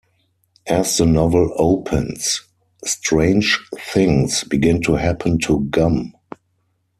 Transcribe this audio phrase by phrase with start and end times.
[0.65, 2.41] As the novel opens,
[2.83, 6.13] strange things begin to happen to Gumm.